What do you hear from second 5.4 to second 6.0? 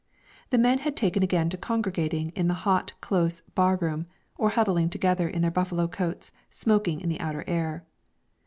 their buffalo